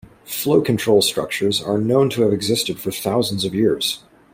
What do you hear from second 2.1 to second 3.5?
have existed for thousands